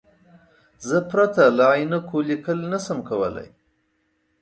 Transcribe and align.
زه 0.87 0.97
پرته 1.11 1.43
له 1.57 1.65
عینکو 1.73 2.17
لیکل 2.29 2.59
نشم 2.71 2.99
کولای. 3.09 3.49